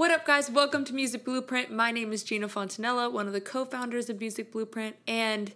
What 0.00 0.10
up, 0.10 0.24
guys? 0.24 0.50
Welcome 0.50 0.86
to 0.86 0.94
Music 0.94 1.26
Blueprint. 1.26 1.70
My 1.70 1.90
name 1.90 2.10
is 2.10 2.22
Gina 2.22 2.48
Fontanella, 2.48 3.12
one 3.12 3.26
of 3.26 3.34
the 3.34 3.40
co 3.42 3.66
founders 3.66 4.08
of 4.08 4.18
Music 4.18 4.50
Blueprint, 4.50 4.96
and 5.06 5.52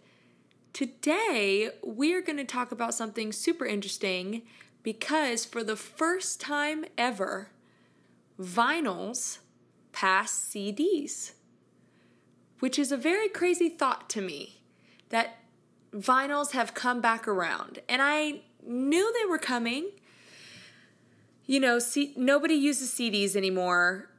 today 0.75 1.71
we're 1.83 2.21
going 2.21 2.37
to 2.37 2.45
talk 2.45 2.71
about 2.71 2.93
something 2.93 3.33
super 3.33 3.65
interesting 3.65 4.43
because 4.83 5.47
for 5.47 5.65
the 5.65 5.77
first 5.77 6.43
time 6.43 6.85
ever, 6.99 7.53
vinyls 8.39 9.39
pass 9.93 10.31
CDs, 10.31 11.33
which 12.61 12.79
is 12.79 12.93
a 12.93 12.99
very 12.99 13.31
crazy 13.31 13.71
thought 13.71 14.11
to 14.11 14.21
me 14.21 14.61
that 15.09 15.39
vinyls 15.95 16.51
have 16.51 16.75
come 16.75 17.01
back 17.01 17.27
around. 17.27 17.79
And 17.89 18.03
I 18.03 18.43
knew 18.63 19.11
they 19.11 19.27
were 19.27 19.39
coming. 19.39 19.93
You 21.47 21.61
know, 21.61 21.79
see, 21.79 22.13
nobody 22.15 22.55
uses 22.55 22.91
CDs 22.91 23.37
anymore 23.37 24.11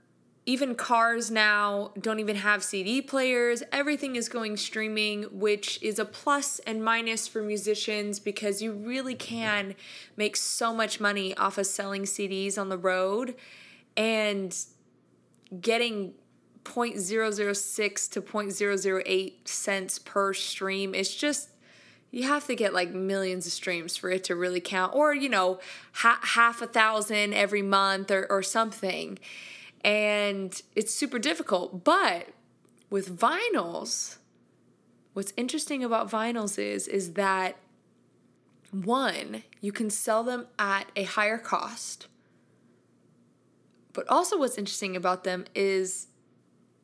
even 0.45 0.75
cars 0.75 1.31
now 1.31 1.91
don't 1.99 2.19
even 2.19 2.35
have 2.35 2.63
CD 2.63 3.01
players. 3.01 3.63
Everything 3.71 4.15
is 4.15 4.29
going 4.29 4.57
streaming, 4.57 5.23
which 5.23 5.81
is 5.81 5.97
a 5.97 6.05
plus 6.05 6.59
and 6.59 6.83
minus 6.83 7.27
for 7.27 7.41
musicians 7.41 8.19
because 8.19 8.61
you 8.61 8.71
really 8.71 9.15
can 9.15 9.75
make 10.15 10.35
so 10.35 10.71
much 10.73 10.99
money 10.99 11.35
off 11.37 11.57
of 11.57 11.65
selling 11.65 12.03
CDs 12.03 12.59
on 12.59 12.69
the 12.69 12.77
road 12.77 13.35
and 13.97 14.55
getting 15.59 16.13
0.006 16.63 18.11
to 18.11 18.21
0.008 18.21 19.47
cents 19.47 19.99
per 19.99 20.33
stream. 20.33 20.93
It's 20.93 21.15
just 21.15 21.49
you 22.11 22.23
have 22.23 22.45
to 22.47 22.55
get 22.55 22.73
like 22.73 22.91
millions 22.91 23.47
of 23.47 23.51
streams 23.51 23.97
for 23.97 24.09
it 24.09 24.23
to 24.25 24.35
really 24.35 24.61
count 24.61 24.95
or 24.95 25.13
you 25.13 25.27
know 25.27 25.59
ha- 25.91 26.19
half 26.21 26.61
a 26.61 26.67
thousand 26.67 27.33
every 27.33 27.61
month 27.61 28.09
or, 28.09 28.25
or 28.29 28.41
something 28.41 29.19
and 29.85 30.63
it's 30.75 30.91
super 30.91 31.19
difficult. 31.19 31.83
But 31.83 32.29
with 32.89 33.17
vinyls, 33.17 34.17
what's 35.13 35.31
interesting 35.37 35.83
about 35.83 36.09
vinyls 36.09 36.57
is 36.57 36.87
is 36.87 37.13
that 37.13 37.57
one, 38.71 39.43
you 39.61 39.71
can 39.71 39.91
sell 39.91 40.23
them 40.23 40.47
at 40.57 40.91
a 40.95 41.03
higher 41.03 41.37
cost. 41.37 42.07
But 43.93 44.09
also 44.09 44.39
what's 44.39 44.57
interesting 44.57 44.95
about 44.95 45.23
them 45.23 45.45
is 45.53 46.07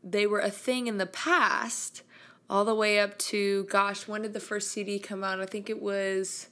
they 0.03 0.27
were 0.27 0.39
a 0.39 0.51
thing 0.51 0.87
in 0.87 0.97
the 0.97 1.07
past 1.07 2.03
all 2.49 2.63
the 2.63 2.75
way 2.75 2.99
up 2.99 3.17
to 3.17 3.63
gosh, 3.63 4.07
when 4.07 4.21
did 4.21 4.33
the 4.33 4.39
first 4.39 4.69
CD 4.69 4.99
come 4.99 5.23
out? 5.23 5.41
I 5.41 5.47
think 5.47 5.71
it 5.71 5.81
was 5.81 6.49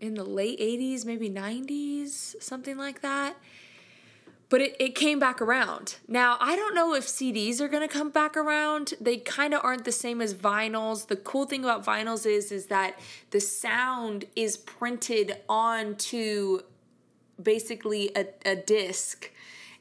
in 0.00 0.14
the 0.14 0.24
late 0.24 0.60
80s, 0.60 1.04
maybe 1.04 1.28
90s, 1.28 2.40
something 2.40 2.78
like 2.78 3.00
that 3.00 3.36
but 4.48 4.60
it, 4.60 4.76
it 4.80 4.94
came 4.94 5.18
back 5.18 5.42
around. 5.42 5.96
Now, 6.06 6.38
I 6.40 6.56
don't 6.56 6.74
know 6.74 6.94
if 6.94 7.06
CDs 7.06 7.60
are 7.60 7.68
going 7.68 7.86
to 7.86 7.92
come 7.92 8.10
back 8.10 8.36
around. 8.36 8.94
They 9.00 9.18
kind 9.18 9.52
of 9.52 9.60
aren't 9.62 9.84
the 9.84 9.92
same 9.92 10.20
as 10.20 10.34
vinyls. 10.34 11.08
The 11.08 11.16
cool 11.16 11.44
thing 11.44 11.64
about 11.64 11.84
vinyls 11.84 12.26
is 12.26 12.50
is 12.50 12.66
that 12.66 12.98
the 13.30 13.40
sound 13.40 14.24
is 14.34 14.56
printed 14.56 15.36
onto 15.48 16.60
basically 17.40 18.10
a, 18.16 18.26
a 18.46 18.56
disc. 18.56 19.30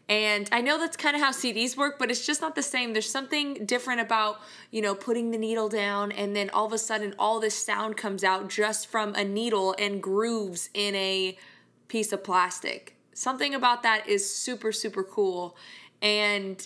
And 0.09 0.49
I 0.53 0.61
know 0.61 0.77
that's 0.77 0.95
kind 0.95 1.15
of 1.15 1.21
how 1.21 1.31
CDs 1.31 1.75
work, 1.75 1.99
but 1.99 2.09
it's 2.09 2.25
just 2.25 2.39
not 2.39 2.55
the 2.55 2.63
same. 2.63 2.93
There's 2.93 3.09
something 3.09 3.65
different 3.65 3.99
about, 3.99 4.39
you 4.71 4.81
know, 4.81 4.95
putting 4.95 5.31
the 5.31 5.37
needle 5.37 5.67
down 5.67 6.13
and 6.13 6.35
then 6.35 6.49
all 6.51 6.65
of 6.65 6.73
a 6.73 6.77
sudden 6.77 7.13
all 7.19 7.39
this 7.39 7.55
sound 7.55 7.97
comes 7.97 8.23
out 8.23 8.49
just 8.49 8.87
from 8.87 9.15
a 9.15 9.25
needle 9.25 9.75
and 9.77 10.01
grooves 10.01 10.69
in 10.73 10.95
a 10.95 11.37
piece 11.89 12.13
of 12.13 12.23
plastic 12.23 12.96
Something 13.17 13.55
about 13.55 13.81
that 13.81 14.07
is 14.07 14.31
super, 14.31 14.71
super 14.71 15.03
cool. 15.03 15.57
And 16.03 16.65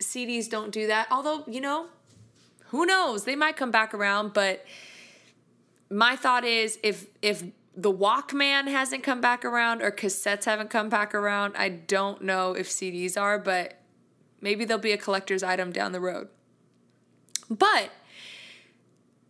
CDs 0.00 0.50
don't 0.50 0.72
do 0.72 0.88
that. 0.88 1.06
Although, 1.12 1.44
you 1.46 1.60
know, 1.60 1.86
who 2.70 2.84
knows? 2.84 3.22
They 3.22 3.36
might 3.36 3.56
come 3.56 3.70
back 3.70 3.94
around, 3.94 4.32
but 4.32 4.64
my 5.88 6.16
thought 6.16 6.44
is 6.44 6.80
if 6.82 7.06
if 7.22 7.44
the 7.76 7.92
Walkman 7.92 8.66
hasn't 8.66 9.04
come 9.04 9.20
back 9.20 9.44
around 9.44 9.80
or 9.80 9.92
cassettes 9.92 10.44
haven't 10.44 10.70
come 10.70 10.88
back 10.88 11.14
around, 11.14 11.54
I 11.56 11.68
don't 11.68 12.20
know 12.22 12.52
if 12.52 12.68
CDs 12.68 13.16
are, 13.16 13.38
but 13.38 13.78
maybe 14.40 14.64
they'll 14.64 14.76
be 14.76 14.90
a 14.90 14.98
collector's 14.98 15.44
item 15.44 15.70
down 15.70 15.92
the 15.92 16.00
road. 16.00 16.30
But 17.48 17.90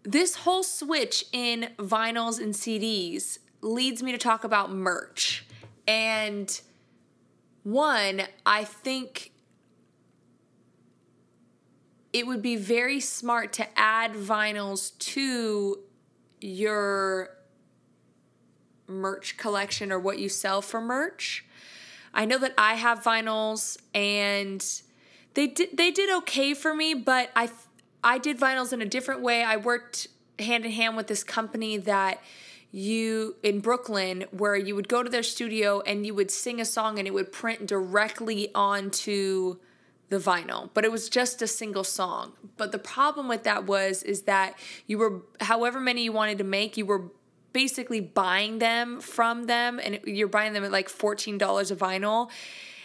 this 0.04 0.36
whole 0.36 0.62
switch 0.62 1.26
in 1.34 1.72
vinyls 1.76 2.40
and 2.40 2.54
CDs 2.54 3.40
leads 3.60 4.02
me 4.02 4.10
to 4.10 4.18
talk 4.18 4.42
about 4.42 4.72
merch. 4.72 5.44
And 5.86 6.60
one, 7.62 8.22
I 8.46 8.64
think 8.64 9.32
it 12.12 12.26
would 12.26 12.42
be 12.42 12.56
very 12.56 13.00
smart 13.00 13.52
to 13.54 13.78
add 13.78 14.12
vinyls 14.12 14.96
to 14.98 15.78
your 16.40 17.30
merch 18.88 19.36
collection 19.36 19.92
or 19.92 19.98
what 19.98 20.18
you 20.18 20.28
sell 20.28 20.60
for 20.62 20.80
merch. 20.80 21.44
I 22.12 22.24
know 22.24 22.38
that 22.38 22.54
I 22.58 22.74
have 22.74 23.00
vinyls 23.00 23.78
and 23.94 24.64
they 25.34 25.46
did 25.46 25.76
they 25.76 25.92
did 25.92 26.10
okay 26.18 26.54
for 26.54 26.74
me, 26.74 26.94
but 26.94 27.30
I 27.36 27.50
I 28.02 28.18
did 28.18 28.38
vinyls 28.38 28.72
in 28.72 28.82
a 28.82 28.86
different 28.86 29.20
way. 29.20 29.44
I 29.44 29.56
worked 29.56 30.08
hand 30.38 30.64
in 30.64 30.72
hand 30.72 30.96
with 30.96 31.06
this 31.06 31.22
company 31.22 31.76
that 31.76 32.20
you 32.72 33.36
in 33.42 33.60
Brooklyn 33.60 34.24
where 34.30 34.56
you 34.56 34.74
would 34.74 34.88
go 34.88 35.02
to 35.02 35.10
their 35.10 35.22
studio 35.22 35.80
and 35.80 36.06
you 36.06 36.14
would 36.14 36.30
sing 36.30 36.60
a 36.60 36.64
song 36.64 36.98
and 36.98 37.08
it 37.08 37.14
would 37.14 37.32
print 37.32 37.66
directly 37.66 38.50
onto 38.54 39.56
the 40.08 40.18
vinyl. 40.18 40.70
But 40.74 40.84
it 40.84 40.92
was 40.92 41.08
just 41.08 41.42
a 41.42 41.46
single 41.46 41.84
song. 41.84 42.32
But 42.56 42.72
the 42.72 42.78
problem 42.78 43.28
with 43.28 43.44
that 43.44 43.66
was 43.66 44.02
is 44.02 44.22
that 44.22 44.58
you 44.86 44.98
were 44.98 45.22
however 45.40 45.80
many 45.80 46.04
you 46.04 46.12
wanted 46.12 46.38
to 46.38 46.44
make 46.44 46.76
you 46.76 46.86
were 46.86 47.10
basically 47.52 48.00
buying 48.00 48.58
them 48.58 49.00
from 49.00 49.44
them 49.44 49.80
and 49.82 49.98
you're 50.04 50.28
buying 50.28 50.52
them 50.52 50.62
at 50.64 50.70
like 50.70 50.88
$14 50.88 51.70
a 51.70 51.76
vinyl. 51.76 52.30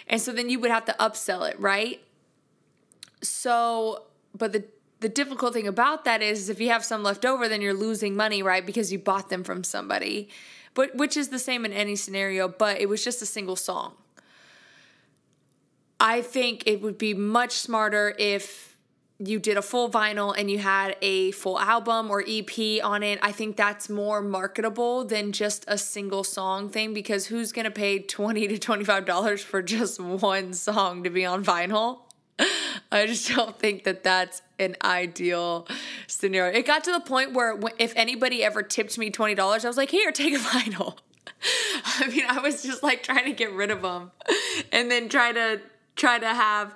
And 0.07 0.21
so 0.21 0.31
then 0.31 0.49
you 0.49 0.59
would 0.59 0.71
have 0.71 0.85
to 0.85 0.95
upsell 0.99 1.49
it 1.49 1.59
right? 1.59 2.01
So 3.21 4.05
but 4.35 4.51
the 4.51 4.65
the 4.99 5.09
difficult 5.09 5.53
thing 5.53 5.67
about 5.67 6.05
that 6.05 6.21
is 6.21 6.49
if 6.49 6.59
you 6.59 6.69
have 6.69 6.85
some 6.85 7.03
left 7.03 7.25
over, 7.25 7.47
then 7.47 7.61
you're 7.61 7.73
losing 7.73 8.15
money, 8.15 8.41
right? 8.41 8.65
Because 8.65 8.91
you 8.91 8.99
bought 8.99 9.29
them 9.29 9.43
from 9.43 9.63
somebody. 9.63 10.29
But 10.73 10.95
which 10.95 11.15
is 11.17 11.29
the 11.29 11.39
same 11.39 11.65
in 11.65 11.73
any 11.73 11.95
scenario, 11.95 12.47
but 12.47 12.79
it 12.79 12.87
was 12.87 13.03
just 13.03 13.21
a 13.21 13.25
single 13.25 13.55
song. 13.55 13.93
I 15.99 16.21
think 16.21 16.63
it 16.65 16.81
would 16.81 16.97
be 16.97 17.13
much 17.13 17.53
smarter 17.53 18.13
if 18.19 18.75
you 19.17 19.39
did 19.39 19.55
a 19.55 19.61
full 19.61 19.89
vinyl 19.89 20.35
and 20.37 20.51
you 20.51 20.57
had 20.57 20.97
a 21.01 21.31
full 21.31 21.57
album 21.57 22.11
or 22.11 22.23
EP 22.27 22.83
on 22.83 23.01
it. 23.01 23.17
I 23.21 23.31
think 23.31 23.55
that's 23.55 23.89
more 23.89 24.21
marketable 24.21 25.05
than 25.05 25.31
just 25.31 25.63
a 25.69 25.77
single 25.77 26.25
song 26.25 26.69
thing 26.69 26.93
because 26.93 27.27
who's 27.27 27.53
going 27.53 27.65
to 27.65 27.71
pay 27.71 27.99
20 27.99 28.47
to 28.49 28.57
$25 28.57 29.39
for 29.41 29.61
just 29.61 30.01
one 30.01 30.53
song 30.53 31.03
to 31.05 31.09
be 31.09 31.23
on 31.23 31.45
vinyl? 31.45 31.99
I 32.91 33.05
just 33.05 33.29
don't 33.35 33.57
think 33.57 33.83
that 33.83 34.03
that's 34.03 34.41
an 34.59 34.75
ideal 34.83 35.67
scenario. 36.07 36.57
It 36.57 36.65
got 36.65 36.83
to 36.85 36.91
the 36.91 36.99
point 36.99 37.33
where 37.33 37.59
if 37.77 37.93
anybody 37.95 38.43
ever 38.43 38.63
tipped 38.63 38.97
me 38.97 39.11
$20, 39.11 39.37
I 39.37 39.67
was 39.67 39.77
like, 39.77 39.89
here, 39.91 40.11
take 40.11 40.33
a 40.33 40.37
vinyl. 40.39 40.97
I 41.99 42.07
mean, 42.07 42.23
I 42.27 42.39
was 42.39 42.63
just 42.63 42.83
like 42.83 43.03
trying 43.03 43.25
to 43.25 43.33
get 43.33 43.51
rid 43.53 43.71
of 43.71 43.81
them 43.81 44.11
and 44.71 44.89
then 44.89 45.09
try 45.09 45.31
to 45.31 45.61
try 45.95 46.19
to 46.19 46.27
have 46.27 46.73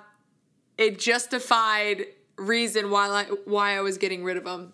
a 0.78 0.90
justified 0.90 2.06
reason 2.36 2.90
why 2.90 3.08
I, 3.08 3.24
why 3.44 3.76
I 3.76 3.80
was 3.80 3.98
getting 3.98 4.24
rid 4.24 4.36
of 4.36 4.44
them. 4.44 4.72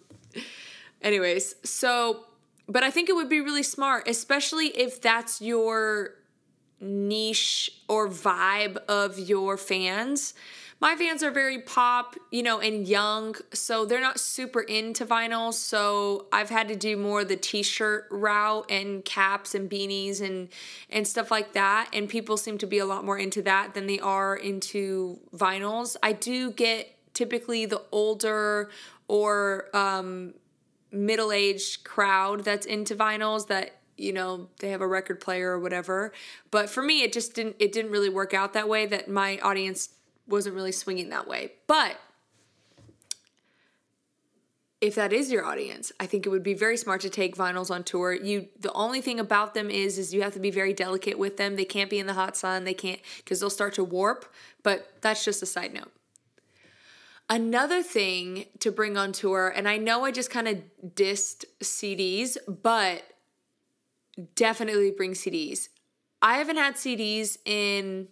Anyways, 1.03 1.57
so 1.63 2.27
but 2.69 2.83
I 2.83 2.91
think 2.91 3.09
it 3.09 3.15
would 3.15 3.29
be 3.29 3.41
really 3.41 3.63
smart, 3.63 4.09
especially 4.09 4.67
if 4.69 5.01
that's 5.01 5.41
your 5.41 6.15
niche 6.81 7.71
or 7.89 8.09
vibe 8.09 8.77
of 8.89 9.19
your 9.19 9.57
fans 9.57 10.35
my 10.79 10.95
fans 10.95 11.23
are 11.23 11.31
very 11.31 11.61
pop, 11.61 12.17
you 12.31 12.43
know, 12.43 12.61
and 12.61 12.87
young, 12.87 13.35
so 13.53 13.87
they're 13.87 14.01
not 14.01 14.21
super 14.21 14.61
into 14.61 15.07
vinyl. 15.07 15.53
So 15.55 16.27
I've 16.33 16.51
had 16.51 16.69
to 16.69 16.77
do 16.77 16.97
more 16.99 17.25
the 17.25 17.37
t-shirt 17.37 18.07
route 18.11 18.71
and 18.71 19.05
caps 19.05 19.55
and 19.55 19.71
beanies 19.71 20.21
and 20.21 20.49
and 20.91 21.09
stuff 21.09 21.31
like 21.31 21.55
that. 21.55 21.89
And 21.95 22.09
people 22.09 22.37
seem 22.37 22.59
to 22.59 22.67
be 22.67 22.79
a 22.79 22.87
lot 22.87 23.05
more 23.05 23.19
into 23.19 23.41
that 23.43 23.73
than 23.73 23.87
they 23.87 23.99
are 24.01 24.37
into 24.37 25.19
vinyls. 25.35 25.97
I 26.03 26.13
do 26.13 26.51
get 26.51 26.95
typically 27.15 27.65
the 27.65 27.83
older 27.91 28.71
or 29.09 29.75
um, 29.75 30.35
middle-aged 30.93 31.85
crowd 31.85 32.45
that's 32.45 32.67
into 32.67 32.95
vinyls 32.95 33.47
that 33.47 33.81
you 33.97 34.13
know 34.13 34.49
they 34.61 34.71
have 34.71 34.83
a 34.83 34.87
record 34.87 35.21
player 35.21 35.53
or 35.53 35.59
whatever 35.59 36.13
but 36.51 36.69
for 36.69 36.83
me 36.83 37.03
it 37.03 37.15
just 37.15 37.35
didn't 37.35 37.57
it 37.59 37.73
didn't 37.73 37.91
really 37.91 38.11
work 38.11 38.35
out 38.35 38.53
that 38.53 38.69
way 38.69 38.85
that 38.85 39.09
my 39.09 39.39
audience 39.39 39.89
wasn't 40.27 40.55
really 40.55 40.73
swinging 40.73 41.11
that 41.11 41.27
way. 41.27 41.53
But 41.67 41.99
if 44.81 44.95
that 44.95 45.13
is 45.13 45.33
your 45.33 45.45
audience, 45.45 45.91
I 45.99 46.07
think 46.07 46.27
it 46.27 46.29
would 46.29 46.43
be 46.43 46.55
very 46.55 46.77
smart 46.77 47.01
to 47.01 47.11
take 47.11 47.37
vinyls 47.37 47.71
on 47.71 47.83
tour. 47.83 48.13
You 48.13 48.49
the 48.59 48.73
only 48.73 49.01
thing 49.01 49.19
about 49.19 49.55
them 49.55 49.71
is 49.71 49.99
is 49.99 50.13
you 50.13 50.23
have 50.23 50.35
to 50.35 50.41
be 50.41 50.51
very 50.51 50.73
delicate 50.73 51.19
with 51.19 51.37
them. 51.39 51.57
They 51.57 51.65
can't 51.65 51.91
be 51.91 51.99
in 51.99 52.07
the 52.07 52.15
hot 52.15 52.37
sun. 52.37 52.65
They 52.65 52.75
can't 52.75 53.01
cuz 53.25 53.41
they'll 53.41 53.51
start 53.51 53.75
to 53.75 53.85
warp, 53.85 54.33
but 54.63 55.01
that's 55.01 55.25
just 55.25 55.43
a 55.43 55.47
side 55.47 55.73
note. 55.73 55.93
Another 57.29 57.83
thing 57.83 58.47
to 58.61 58.71
bring 58.71 58.97
on 58.97 59.11
tour, 59.11 59.53
and 59.55 59.69
I 59.69 59.79
know 59.79 60.05
I 60.05 60.13
just 60.13 60.31
kind 60.31 60.47
of 60.47 60.63
dissed 60.95 61.45
CDs, 61.61 62.37
but 62.47 63.03
definitely 64.37 64.93
bring 64.93 65.13
CDs. 65.13 65.69
I 66.23 66.37
haven't 66.37 66.57
had 66.57 66.77
CDs 66.77 67.39
in 67.45 68.09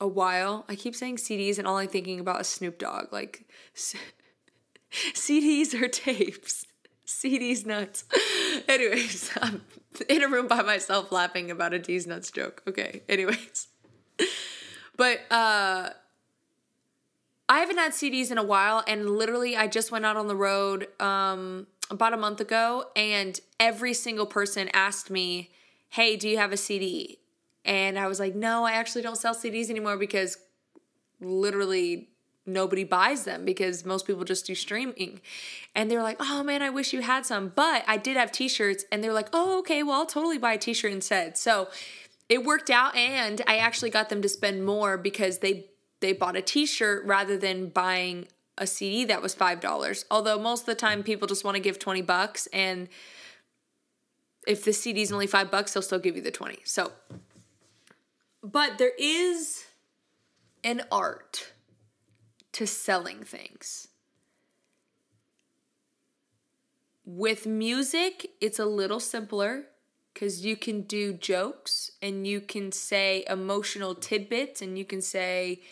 a 0.00 0.08
while. 0.08 0.64
I 0.68 0.74
keep 0.74 0.94
saying 0.94 1.16
CDs, 1.16 1.58
and 1.58 1.66
all 1.66 1.76
I'm 1.76 1.88
thinking 1.88 2.20
about 2.20 2.40
is 2.40 2.46
Snoop 2.46 2.78
Dogg. 2.78 3.12
Like, 3.12 3.48
CDs 5.14 5.74
or 5.74 5.88
tapes. 5.88 6.66
CDs 7.08 7.64
nuts. 7.64 8.04
Anyways, 8.68 9.30
I'm 9.40 9.62
in 10.08 10.22
a 10.22 10.28
room 10.28 10.46
by 10.46 10.62
myself 10.62 11.10
laughing 11.10 11.50
about 11.50 11.72
a 11.72 11.78
D's 11.78 12.06
nuts 12.06 12.30
joke. 12.30 12.62
Okay, 12.68 13.02
anyways. 13.08 13.68
But 14.96 15.20
uh 15.30 15.90
I 17.48 17.60
haven't 17.60 17.78
had 17.78 17.92
CDs 17.92 18.32
in 18.32 18.36
a 18.36 18.42
while 18.42 18.82
and 18.88 19.08
literally 19.08 19.56
I 19.56 19.68
just 19.68 19.92
went 19.92 20.04
out 20.04 20.16
on 20.16 20.26
the 20.26 20.34
road 20.34 20.88
um 21.00 21.68
about 21.88 22.12
a 22.14 22.16
month 22.16 22.40
ago 22.40 22.86
and 22.96 23.38
every 23.60 23.94
single 23.94 24.26
person 24.26 24.68
asked 24.74 25.08
me, 25.08 25.50
"Hey, 25.90 26.16
do 26.16 26.28
you 26.28 26.36
have 26.36 26.50
a 26.52 26.56
CD?" 26.56 27.20
And 27.68 27.96
I 27.98 28.08
was 28.08 28.18
like, 28.18 28.34
"No, 28.34 28.64
I 28.64 28.72
actually 28.72 29.02
don't 29.02 29.16
sell 29.16 29.34
CDs 29.34 29.70
anymore 29.70 29.96
because 29.96 30.38
literally 31.20 32.08
nobody 32.48 32.82
buys 32.82 33.24
them 33.24 33.44
because 33.44 33.84
most 33.84 34.06
people 34.06 34.24
just 34.24 34.46
do 34.46 34.54
streaming. 34.54 35.20
And 35.74 35.90
they're 35.90 36.02
like, 36.02 36.16
oh 36.18 36.42
man, 36.42 36.62
I 36.62 36.70
wish 36.70 36.92
you 36.92 37.02
had 37.02 37.26
some. 37.26 37.52
But 37.54 37.84
I 37.86 37.96
did 37.96 38.16
have 38.16 38.32
t 38.32 38.48
shirts, 38.48 38.84
and 38.90 39.04
they're 39.04 39.12
like, 39.12 39.28
oh, 39.32 39.58
okay, 39.60 39.82
well, 39.82 40.00
I'll 40.00 40.06
totally 40.06 40.38
buy 40.38 40.54
a 40.54 40.58
t 40.58 40.72
shirt 40.72 40.92
instead. 40.92 41.36
So 41.36 41.68
it 42.28 42.44
worked 42.44 42.70
out, 42.70 42.96
and 42.96 43.42
I 43.46 43.58
actually 43.58 43.90
got 43.90 44.08
them 44.08 44.22
to 44.22 44.28
spend 44.28 44.64
more 44.64 44.96
because 44.96 45.38
they 45.38 45.66
they 46.00 46.12
bought 46.12 46.36
a 46.36 46.42
t 46.42 46.66
shirt 46.66 47.04
rather 47.04 47.36
than 47.36 47.68
buying 47.68 48.28
a 48.56 48.66
CD 48.66 49.04
that 49.04 49.22
was 49.22 49.36
$5. 49.36 50.04
Although 50.10 50.38
most 50.38 50.62
of 50.62 50.66
the 50.66 50.74
time 50.74 51.04
people 51.04 51.28
just 51.28 51.44
want 51.44 51.54
to 51.54 51.60
give 51.60 51.78
20 51.78 52.02
bucks 52.02 52.48
and 52.52 52.88
if 54.48 54.64
the 54.64 54.72
CD 54.72 55.02
is 55.02 55.12
only 55.12 55.28
5 55.28 55.50
bucks, 55.50 55.74
they'll 55.74 55.82
still 55.82 55.98
give 55.98 56.16
you 56.16 56.22
the 56.22 56.30
20. 56.30 56.58
So 56.64 56.90
but 58.42 58.78
there 58.78 58.92
is 58.98 59.64
an 60.64 60.82
art 60.90 61.52
to 62.52 62.66
selling 62.66 63.22
things. 63.22 63.88
With 67.04 67.46
music, 67.46 68.30
it's 68.40 68.58
a 68.58 68.66
little 68.66 69.00
simpler 69.00 69.64
because 70.12 70.44
you 70.44 70.56
can 70.56 70.82
do 70.82 71.12
jokes 71.12 71.92
and 72.02 72.26
you 72.26 72.40
can 72.40 72.72
say 72.72 73.24
emotional 73.28 73.94
tidbits 73.94 74.60
and 74.60 74.76
you 74.76 74.84
can 74.84 75.00
say, 75.00 75.62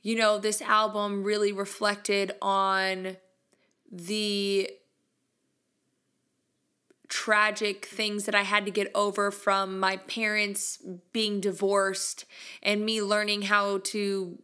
you 0.00 0.16
know, 0.16 0.38
this 0.38 0.62
album 0.62 1.24
really 1.24 1.52
reflected 1.52 2.32
on 2.40 3.16
the 3.90 4.70
tragic 7.24 7.86
things 7.86 8.26
that 8.26 8.34
I 8.34 8.42
had 8.42 8.66
to 8.66 8.70
get 8.70 8.90
over 8.94 9.30
from 9.30 9.80
my 9.80 9.96
parents 9.96 10.78
being 11.14 11.40
divorced 11.40 12.26
and 12.62 12.84
me 12.84 13.00
learning 13.00 13.42
how 13.42 13.78
to 13.84 14.42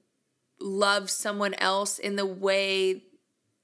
love 0.59 1.11
someone 1.11 1.53
else 1.55 1.99
in 1.99 2.17
the 2.17 2.25
way 2.25 3.03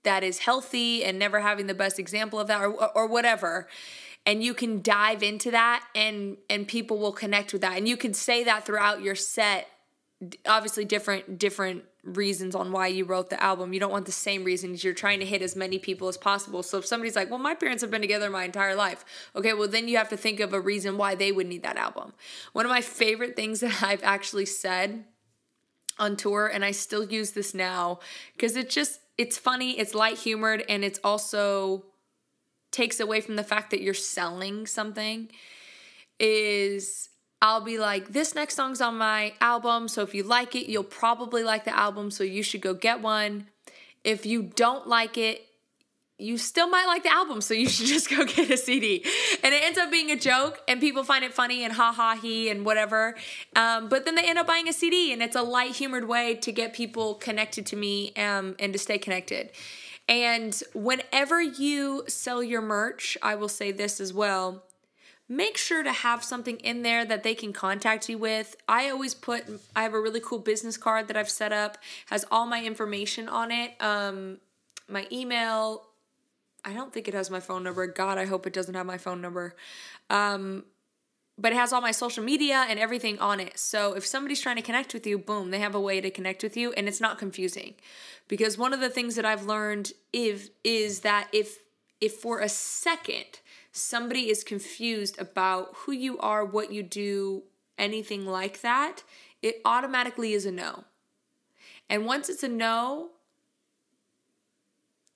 that 0.03 0.23
is 0.23 0.41
healthy 0.41 1.03
and 1.03 1.19
never 1.19 1.41
having 1.41 1.67
the 1.67 1.73
best 1.73 1.99
example 1.99 2.39
of 2.39 2.47
that 2.49 2.61
or, 2.61 2.95
or 2.95 3.07
whatever. 3.07 3.69
And 4.27 4.45
you 4.45 4.53
can 4.53 4.83
dive 4.83 5.23
into 5.23 5.51
that 5.51 5.83
and 5.95 6.37
and 6.51 6.69
people 6.69 6.99
will 6.99 7.13
connect 7.13 7.55
with 7.55 7.63
that. 7.63 7.79
And 7.79 7.89
you 7.89 7.97
can 7.97 8.13
say 8.13 8.45
that 8.45 8.67
throughout 8.67 9.01
your 9.01 9.15
set 9.15 9.67
obviously 10.47 10.85
different 10.85 11.39
different 11.39 11.85
reasons 12.07 12.55
on 12.55 12.73
why 12.73 12.87
you 12.87 13.05
wrote 13.05 13.31
the 13.31 13.43
album. 13.43 13.73
You 13.73 13.81
don't 13.81 13.91
want 13.91 14.07
the 14.07 14.13
same 14.13 14.45
reasons. 14.45 14.85
You're 14.85 14.95
trying 14.95 15.21
to 15.21 15.27
hit 15.27 15.43
as 15.43 15.57
many 15.57 15.79
people 15.79 16.09
as 16.09 16.17
possible. 16.17 16.63
So 16.63 16.79
if 16.79 16.87
somebody's 16.87 17.17
like 17.17 17.31
well 17.31 17.39
my 17.39 17.55
parents 17.55 17.83
have 17.83 17.91
been 17.91 18.01
together 18.01 18.31
my 18.31 18.45
entire 18.45 18.75
life. 18.75 19.05
Okay 19.35 19.53
well 19.53 19.69
then 19.69 19.89
you 19.89 19.97
have 19.97 20.09
to 20.11 20.17
think 20.17 20.41
of 20.41 20.53
a 20.53 20.61
reason 20.61 20.97
why 20.97 21.15
they 21.15 21.33
would 21.33 21.47
need 21.47 21.63
that 21.63 21.77
album. 21.77 22.13
One 22.53 22.65
of 22.65 22.71
my 22.71 22.81
favorite 22.81 23.37
things 23.37 23.61
that 23.67 23.83
i've 23.83 24.05
actually 24.05 24.47
said 24.47 25.05
on 25.99 26.17
tour 26.17 26.47
and 26.47 26.65
I 26.65 26.71
still 26.73 27.05
use 27.05 27.33
this 27.33 27.55
now 27.55 28.01
because 28.33 28.57
it's 28.57 28.75
just 28.75 29.01
it's 29.19 29.39
funny, 29.39 29.79
it's 29.79 29.95
light 29.95 30.19
humored 30.19 30.63
and 30.69 30.85
it's 30.85 31.01
also 31.03 31.85
takes 32.71 33.01
away 33.01 33.21
from 33.21 33.37
the 33.37 33.45
fact 33.45 33.71
that 33.71 33.81
you're 33.81 33.95
selling 33.95 34.67
something 34.67 35.31
is 36.21 37.09
I'll 37.43 37.61
be 37.61 37.79
like 37.79 38.13
this 38.13 38.35
next 38.35 38.55
song's 38.55 38.81
on 38.81 38.97
my 38.97 39.35
album 39.41 39.89
so 39.89 40.03
if 40.03 40.15
you 40.15 40.23
like 40.23 40.55
it 40.55 40.71
you'll 40.71 40.83
probably 40.83 41.45
like 41.45 41.65
the 41.65 41.77
album 41.77 42.11
so 42.11 42.25
you 42.25 42.43
should 42.43 42.61
go 42.63 42.75
get 42.75 43.01
one. 43.01 43.49
If 44.05 44.25
you 44.25 44.43
don't 44.43 44.87
like 44.87 45.19
it, 45.19 45.47
you 46.19 46.39
still 46.39 46.69
might 46.69 46.87
like 46.87 47.03
the 47.03 47.13
album, 47.13 47.41
so 47.41 47.55
you 47.55 47.69
should 47.69 47.87
just 47.87 48.09
go 48.09 48.25
get 48.25 48.51
a 48.51 48.57
CD. 48.57 49.05
And 49.43 49.55
it 49.55 49.63
ends 49.63 49.79
up 49.79 49.91
being 49.91 50.11
a 50.11 50.17
joke, 50.17 50.61
and 50.69 50.81
people 50.81 51.05
find 51.05 51.25
it 51.25 51.35
funny 51.35 51.65
and 51.65 51.73
ha 51.73 51.93
ha 51.93 52.19
he 52.21 52.49
and 52.49 52.65
whatever. 52.65 53.17
Um, 53.55 53.89
but 53.89 54.05
then 54.05 54.15
they 54.15 54.29
end 54.29 54.39
up 54.39 54.47
buying 54.47 54.69
a 54.69 54.73
CD, 54.73 55.13
and 55.13 55.23
it's 55.23 55.37
a 55.37 55.43
light 55.43 55.73
humored 55.73 56.09
way 56.09 56.35
to 56.37 56.53
get 56.53 56.73
people 56.73 57.15
connected 57.15 57.67
to 57.67 57.77
me 57.77 58.15
um, 58.17 58.57
and 58.59 58.73
to 58.73 58.79
stay 58.79 58.99
connected. 58.99 59.51
And 60.09 60.61
whenever 60.73 61.43
you 61.43 62.05
sell 62.07 62.43
your 62.43 62.63
merch, 62.63 63.19
I 63.23 63.35
will 63.35 63.49
say 63.49 63.73
this 63.73 64.01
as 64.01 64.13
well. 64.13 64.63
Make 65.29 65.57
sure 65.57 65.83
to 65.83 65.93
have 65.93 66.23
something 66.23 66.57
in 66.59 66.83
there 66.83 67.05
that 67.05 67.25
they 67.25 67.35
can 67.35 67.53
contact 67.53 68.09
you 68.09 68.17
with. 68.17 68.55
I 68.69 68.91
always 68.91 69.13
put, 69.13 69.45
I 69.75 69.83
have 69.83 69.93
a 69.93 70.01
really 70.01 70.21
cool 70.21 70.39
business 70.39 70.77
card 70.77 71.09
that 71.09 71.17
I've 71.17 71.31
set 71.31 71.53
up, 71.53 71.79
has 72.07 72.25
all 72.31 72.47
my 72.47 72.63
information 72.63 73.29
on 73.29 73.51
it. 73.51 73.73
Um, 73.81 74.39
my 74.89 75.07
email, 75.11 75.89
I 76.65 76.73
don't 76.73 76.93
think 76.93 77.09
it 77.09 77.15
has 77.15 77.29
my 77.29 77.41
phone 77.41 77.65
number. 77.65 77.87
God, 77.89 78.19
I 78.19 78.27
hope 78.27 78.47
it 78.47 78.53
doesn't 78.53 78.75
have 78.75 78.87
my 78.87 78.99
phone 78.99 79.21
number. 79.21 79.57
Um, 80.11 80.65
but 81.39 81.53
it 81.53 81.57
has 81.57 81.73
all 81.73 81.81
my 81.81 81.91
social 81.91 82.25
media 82.25 82.65
and 82.69 82.79
everything 82.79 83.19
on 83.19 83.41
it. 83.41 83.59
So 83.59 83.93
if 83.93 84.07
somebody's 84.07 84.41
trying 84.41 84.57
to 84.57 84.63
connect 84.63 84.95
with 84.95 85.07
you, 85.07 85.19
boom, 85.19 85.51
they 85.51 85.59
have 85.59 85.75
a 85.75 85.81
way 85.81 86.01
to 86.01 86.11
connect 86.11 86.43
with 86.43 86.57
you 86.57 86.73
and 86.73 86.89
it's 86.89 87.01
not 87.01 87.19
confusing. 87.19 87.75
Because 88.29 88.57
one 88.57 88.73
of 88.73 88.81
the 88.81 88.89
things 88.89 89.17
that 89.17 89.25
I've 89.25 89.45
learned 89.45 89.93
if 90.13 90.49
is 90.65 91.01
that 91.01 91.29
if 91.33 91.59
if 92.01 92.15
for 92.15 92.41
a 92.41 92.49
second 92.49 93.41
somebody 93.77 94.31
is 94.31 94.43
confused 94.43 95.21
about 95.21 95.71
who 95.75 95.93
you 95.93 96.19
are, 96.19 96.45
what 96.45 96.73
you 96.73 96.83
do, 96.83 97.43
anything 97.79 98.27
like 98.27 98.63
that, 98.63 99.03
it 99.43 99.61
automatically 99.65 100.33
is 100.33 100.47
a 100.47 100.53
no. 100.53 100.85
And 101.89 102.07
once 102.07 102.29
it's 102.29 102.43
a 102.43 102.49
no, 102.49 103.11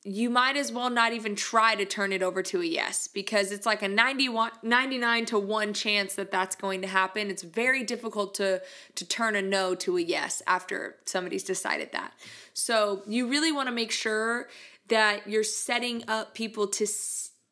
you 0.02 0.30
might 0.30 0.56
as 0.56 0.72
well 0.72 0.88
not 0.88 1.12
even 1.12 1.34
try 1.34 1.74
to 1.74 1.84
turn 1.84 2.12
it 2.12 2.22
over 2.22 2.42
to 2.42 2.62
a 2.62 2.64
yes 2.64 3.06
because 3.06 3.52
it's 3.52 3.66
like 3.66 3.82
a 3.82 3.88
91 3.88 4.50
99 4.62 5.26
to 5.26 5.38
1 5.38 5.74
chance 5.74 6.14
that 6.14 6.30
that's 6.30 6.56
going 6.56 6.80
to 6.80 6.88
happen 6.88 7.28
it's 7.28 7.42
very 7.42 7.84
difficult 7.84 8.34
to 8.34 8.62
to 8.94 9.04
turn 9.04 9.36
a 9.36 9.42
no 9.42 9.74
to 9.74 9.98
a 9.98 10.00
yes 10.00 10.40
after 10.46 10.96
somebody's 11.04 11.44
decided 11.44 11.92
that 11.92 12.14
so 12.54 13.02
you 13.06 13.28
really 13.28 13.52
want 13.52 13.68
to 13.68 13.74
make 13.74 13.92
sure 13.92 14.48
that 14.88 15.28
you're 15.28 15.44
setting 15.44 16.02
up 16.08 16.34
people 16.34 16.66
to 16.66 16.86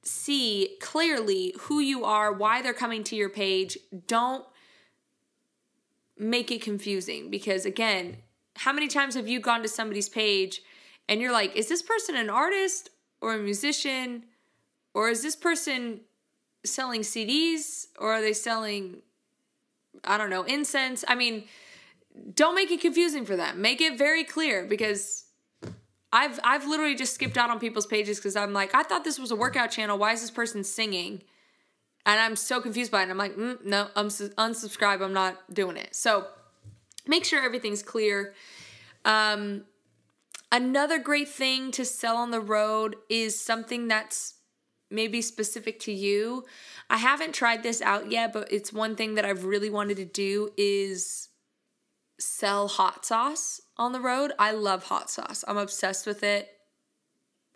see 0.09 0.77
clearly 0.81 1.55
who 1.61 1.81
you 1.81 2.05
are 2.05 2.33
why 2.33 2.63
they're 2.63 2.73
coming 2.73 3.05
to 3.05 3.15
your 3.15 3.29
page 3.29 3.77
don't 4.07 4.45
make 6.19 6.51
it 6.51 6.63
confusing 6.63 7.31
because 7.31 7.65
again 7.65 8.17
how 8.57 8.73
many 8.73 8.89
times 8.89 9.15
have 9.15 9.29
you 9.29 9.39
gone 9.39 9.63
to 9.63 9.69
somebody's 9.69 10.09
page 10.09 10.63
and 11.09 11.21
you're 11.21 11.33
like, 11.33 11.57
is 11.57 11.69
this 11.69 11.81
person 11.81 12.17
an 12.17 12.29
artist 12.29 12.91
or 13.21 13.35
a 13.35 13.39
musician? 13.39 14.25
Or 14.95 15.09
is 15.09 15.23
this 15.23 15.37
person 15.37 16.01
selling 16.65 17.01
CDs 17.01 17.87
or 17.99 18.13
are 18.13 18.21
they 18.21 18.33
selling, 18.33 18.99
I 20.05 20.19
don't 20.19 20.31
know, 20.31 20.43
incense? 20.43 21.05
I 21.07 21.15
mean, 21.15 21.45
don't 22.35 22.55
make 22.55 22.71
it 22.71 22.81
confusing 22.81 23.25
for 23.25 23.37
them. 23.37 23.63
Make 23.63 23.81
it 23.81 23.97
very 23.97 24.25
clear 24.25 24.67
because 24.67 25.25
I've 26.13 26.41
I've 26.43 26.67
literally 26.67 26.95
just 26.95 27.15
skipped 27.15 27.37
out 27.37 27.51
on 27.51 27.59
people's 27.59 27.87
pages 27.87 28.19
because 28.19 28.37
I'm 28.37 28.53
like, 28.53 28.75
I 28.75 28.83
thought 28.83 29.05
this 29.05 29.19
was 29.19 29.31
a 29.31 29.37
workout 29.37 29.71
channel. 29.71 29.99
Why 29.99 30.13
is 30.13 30.21
this 30.21 30.31
person 30.31 30.65
singing? 30.65 31.23
And 32.07 32.19
I'm 32.19 32.37
so 32.37 32.61
confused 32.61 32.91
by 32.91 33.03
it. 33.03 33.11
I'm 33.11 33.19
like, 33.19 33.37
mm, 33.37 33.63
no, 33.65 33.89
I'm 33.95 34.09
su- 34.09 34.31
unsubscribe. 34.31 35.03
I'm 35.03 35.13
not 35.13 35.53
doing 35.53 35.77
it. 35.77 35.95
So 35.95 36.27
make 37.07 37.25
sure 37.25 37.45
everything's 37.45 37.83
clear. 37.83 38.35
Um, 39.05 39.65
Another 40.51 40.99
great 40.99 41.29
thing 41.29 41.71
to 41.73 41.85
sell 41.85 42.17
on 42.17 42.31
the 42.31 42.41
road 42.41 42.97
is 43.11 43.39
something 43.39 43.87
that's 43.87 44.35
maybe 44.91 45.21
specific 45.21 45.79
to 45.81 45.93
you. 45.93 46.45
I 46.89 46.97
haven't 46.97 47.35
tried 47.35 47.63
this 47.63 47.83
out 47.83 48.11
yet, 48.11 48.33
but 48.33 48.51
it's 48.51 48.73
one 48.73 48.97
thing 48.97 49.15
that 49.17 49.27
I've 49.27 49.45
really 49.45 49.69
wanted 49.69 49.99
to 49.99 50.07
do 50.07 50.49
is 50.57 51.29
sell 52.19 52.67
hot 52.67 53.05
sauce 53.05 53.61
on 53.79 53.93
the 53.93 54.01
road. 54.01 54.33
I 54.39 54.53
love 54.53 54.85
hot 54.85 55.11
sauce. 55.11 55.45
I'm 55.47 55.57
obsessed 55.57 56.07
with 56.07 56.23
it. 56.23 56.49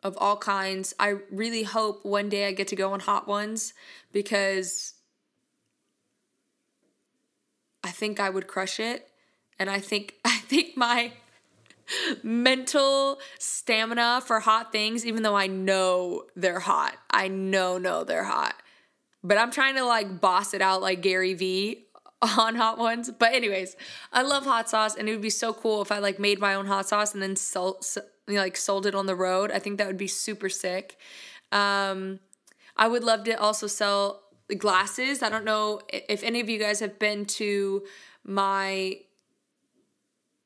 of 0.02 0.16
all 0.18 0.36
kinds. 0.36 0.94
I 0.98 1.14
really 1.30 1.62
hope 1.62 2.04
one 2.04 2.28
day 2.28 2.46
I 2.46 2.52
get 2.52 2.68
to 2.68 2.76
go 2.76 2.92
on 2.92 3.00
Hot 3.00 3.28
Ones 3.28 3.72
because 4.12 4.94
I 7.84 7.90
think 7.90 8.18
I 8.20 8.28
would 8.30 8.48
crush 8.48 8.80
it. 8.80 9.08
And 9.58 9.70
I 9.70 9.78
think 9.78 10.14
I 10.24 10.38
think 10.38 10.76
my 10.76 11.12
mental 12.22 13.18
stamina 13.38 14.22
for 14.26 14.40
hot 14.40 14.72
things, 14.72 15.06
even 15.06 15.22
though 15.22 15.36
I 15.36 15.46
know 15.46 16.24
they're 16.34 16.60
hot. 16.60 16.96
I 17.10 17.28
know, 17.28 17.78
no, 17.78 18.04
they're 18.04 18.24
hot. 18.24 18.54
But 19.24 19.38
I'm 19.38 19.52
trying 19.52 19.76
to 19.76 19.84
like 19.84 20.20
boss 20.20 20.52
it 20.52 20.62
out 20.62 20.82
like 20.82 21.00
Gary 21.00 21.34
Vee 21.34 21.86
on 22.38 22.54
hot 22.54 22.78
ones. 22.78 23.10
But 23.10 23.34
anyways, 23.34 23.76
I 24.12 24.22
love 24.22 24.44
hot 24.44 24.70
sauce 24.70 24.94
and 24.94 25.08
it 25.08 25.12
would 25.12 25.20
be 25.20 25.30
so 25.30 25.52
cool 25.52 25.82
if 25.82 25.90
I 25.90 25.98
like 25.98 26.18
made 26.18 26.38
my 26.38 26.54
own 26.54 26.66
hot 26.66 26.88
sauce 26.88 27.12
and 27.14 27.22
then 27.22 27.36
sold, 27.36 27.84
like 28.28 28.56
sold 28.56 28.86
it 28.86 28.94
on 28.94 29.06
the 29.06 29.16
road. 29.16 29.50
I 29.50 29.58
think 29.58 29.78
that 29.78 29.86
would 29.86 29.96
be 29.96 30.06
super 30.06 30.48
sick. 30.48 30.96
Um, 31.50 32.20
I 32.76 32.88
would 32.88 33.04
love 33.04 33.24
to 33.24 33.38
also 33.38 33.66
sell 33.66 34.22
glasses. 34.56 35.22
I 35.22 35.28
don't 35.28 35.44
know 35.44 35.80
if 35.88 36.22
any 36.22 36.40
of 36.40 36.48
you 36.48 36.58
guys 36.58 36.80
have 36.80 36.98
been 36.98 37.26
to 37.26 37.84
my 38.24 38.96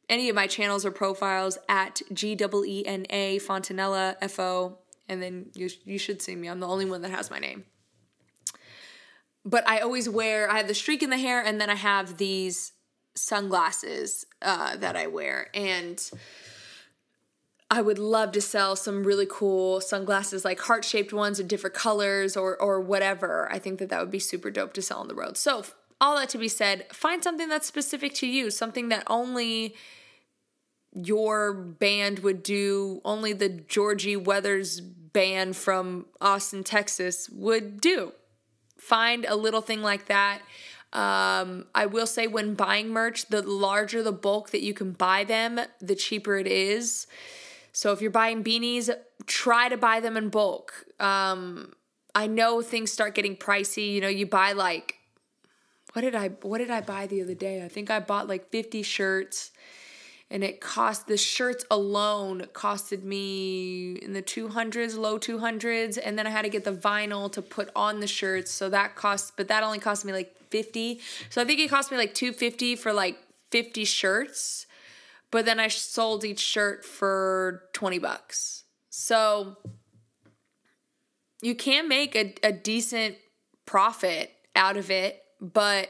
any 0.09 0.29
of 0.29 0.37
my 0.37 0.47
channels 0.47 0.87
or 0.87 0.93
profiles 0.93 1.59
at 1.69 2.01
G 2.13 2.37
W 2.37 2.65
E 2.65 2.87
N 2.87 3.07
A 3.11 3.39
Fontanella 3.41 4.15
F 4.21 4.39
O, 4.39 4.79
and 5.09 5.21
then 5.21 5.51
you 5.55 5.69
you 5.85 5.99
should 5.99 6.23
see 6.23 6.37
me. 6.37 6.49
I'm 6.49 6.61
the 6.61 6.69
only 6.69 6.85
one 6.85 7.03
that 7.03 7.11
has 7.11 7.31
my 7.31 7.39
name. 7.39 7.65
But 9.47 9.67
I 9.69 9.79
always 9.79 10.09
wear. 10.09 10.51
I 10.51 10.59
have 10.59 10.69
the 10.69 10.75
streak 10.75 11.03
in 11.03 11.11
the 11.11 11.17
hair, 11.17 11.43
and 11.43 11.61
then 11.61 11.71
I 11.71 11.77
have 11.77 12.19
these 12.19 12.73
sunglasses 13.15 14.27
uh, 14.43 14.77
that 14.77 14.97
I 14.97 15.07
wear, 15.07 15.49
and 15.55 15.99
I 17.71 17.81
would 17.81 17.99
love 17.99 18.33
to 18.33 18.41
sell 18.41 18.77
some 18.77 19.05
really 19.05 19.27
cool 19.29 19.81
sunglasses, 19.81 20.45
like 20.45 20.61
heart 20.61 20.85
shaped 20.85 21.13
ones 21.13 21.41
in 21.41 21.47
different 21.47 21.75
colors 21.75 22.37
or 22.37 22.61
or 22.61 22.81
whatever. 22.81 23.49
I 23.51 23.59
think 23.59 23.79
that 23.79 23.89
that 23.89 24.01
would 24.01 24.11
be 24.11 24.19
super 24.19 24.51
dope 24.51 24.73
to 24.75 24.83
sell 24.83 24.99
on 24.99 25.09
the 25.09 25.15
road. 25.15 25.37
So 25.37 25.65
all 26.01 26.17
that 26.17 26.29
to 26.31 26.39
be 26.39 26.49
said, 26.49 26.87
find 26.93 27.25
something 27.25 27.49
that's 27.49 27.67
specific 27.67 28.15
to 28.15 28.27
you, 28.27 28.51
something 28.51 28.91
that 28.91 29.05
only 29.07 29.75
your 30.93 31.53
band 31.53 32.21
would 32.21 32.43
do, 32.43 33.01
only 33.05 33.33
the 33.33 33.49
Georgie 33.49 34.17
Weathers 34.17 34.81
band 34.81 35.57
from 35.57 36.07
Austin, 36.21 36.65
Texas 36.65 37.29
would 37.31 37.81
do. 37.81 38.13
Find 38.79 39.25
a 39.25 39.37
little 39.37 39.61
thing 39.61 39.83
like 39.83 40.07
that. 40.07 40.43
Um, 40.93 41.67
I 41.75 41.87
will 41.87 42.07
say 42.07 42.27
when 42.27 42.55
buying 42.55 42.89
merch, 42.89 43.27
the 43.27 43.43
larger 43.43 44.03
the 44.03 44.13
bulk 44.13 44.51
that 44.51 44.63
you 44.63 44.73
can 44.73 44.93
buy 44.93 45.25
them, 45.25 45.61
the 45.81 45.95
cheaper 45.95 46.37
it 46.37 46.47
is. 46.47 47.07
So 47.73 47.93
if 47.93 48.01
you're 48.01 48.11
buying 48.11 48.43
beanies, 48.43 48.91
try 49.27 49.69
to 49.69 49.77
buy 49.77 50.01
them 50.01 50.17
in 50.17 50.31
bulk. 50.31 50.87
Um, 50.99 51.75
I 52.15 52.27
know 52.27 52.63
things 52.63 52.91
start 52.91 53.15
getting 53.15 53.37
pricey. 53.37 53.93
You 53.93 54.01
know, 54.01 54.09
you 54.09 54.27
buy 54.27 54.53
like 54.53 54.95
what 55.93 56.03
did 56.03 56.15
I 56.15 56.29
what 56.29 56.59
did 56.59 56.71
I 56.71 56.81
buy 56.81 57.07
the 57.07 57.23
other 57.23 57.35
day? 57.35 57.65
I 57.65 57.69
think 57.69 57.91
I 57.91 58.01
bought 58.01 58.29
like 58.29 58.51
50 58.51 58.83
shirts 58.83 59.51
and 60.31 60.43
it 60.43 60.61
cost 60.61 61.07
the 61.07 61.17
shirts 61.17 61.65
alone 61.71 62.47
costed 62.53 63.05
me 63.05 63.93
in 64.03 64.13
the 64.13 64.23
200s 64.23 64.97
low 64.97 65.19
200s 65.19 65.99
and 66.03 66.19
then 66.19 66.27
i 66.27 66.31
had 66.31 66.43
to 66.43 66.49
get 66.49 66.65
the 66.65 66.73
vinyl 66.73 67.31
to 67.31 67.41
put 67.41 67.71
on 67.77 68.01
the 68.01 68.07
shirts. 68.07 68.51
So 68.51 68.69
that 68.71 68.97
cost 68.97 69.35
but 69.37 69.49
that 69.49 69.63
only 69.63 69.79
cost 69.79 70.05
me 70.05 70.13
like 70.13 70.37
50 70.51 71.01
so 71.31 71.41
i 71.41 71.45
think 71.45 71.61
it 71.61 71.71
cost 71.71 71.91
me 71.91 71.99
like 71.99 72.15
250 72.15 72.77
for 72.77 72.93
like 72.93 73.19
50 73.51 73.85
shirts. 73.85 74.67
But 75.31 75.45
then 75.45 75.61
i 75.61 75.69
sold 75.69 76.25
each 76.25 76.41
shirt 76.41 76.85
for 76.85 77.63
20 77.73 77.99
bucks. 77.99 78.65
So 78.91 79.57
you 81.43 81.55
can 81.55 81.89
make 81.89 82.17
a, 82.17 82.35
a 82.43 82.53
decent 82.53 83.17
profit 83.67 84.33
out 84.55 84.77
of 84.77 84.91
it 84.91 85.23
but 85.41 85.89